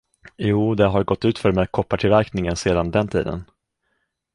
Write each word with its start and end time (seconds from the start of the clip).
Jo, 0.37 0.75
det 0.75 0.85
har 0.91 1.03
gått 1.03 1.25
utför 1.25 1.51
med 1.51 1.71
koppartillverkningen 1.71 2.55
sedan 2.55 2.91
den 2.91 3.07
tiden. 3.07 3.43